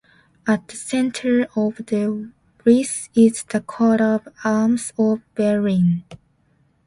At 0.47 0.67
the 0.67 0.75
center 0.77 1.43
of 1.55 1.75
the 1.75 2.31
wreath 2.65 3.09
is 3.13 3.43
the 3.43 3.61
Coat 3.61 4.01
of 4.01 4.27
arms 4.43 4.91
of 4.97 5.21
Berlin. 5.35 6.03